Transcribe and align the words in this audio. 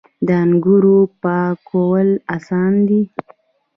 د 0.27 0.29
انګورو 0.43 0.97
پاکول 1.21 2.07
اسانه 2.35 2.81
دي. 2.87 3.01